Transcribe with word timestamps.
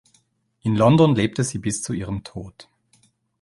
In 0.63 0.75
London 0.75 1.13
lebte 1.13 1.43
sie 1.43 1.59
bis 1.59 1.83
zu 1.83 1.93
ihrem 1.93 2.23
Tod. 2.23 2.67